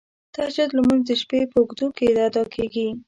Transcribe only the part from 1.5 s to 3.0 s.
په اوږدو کې ادا کیږی.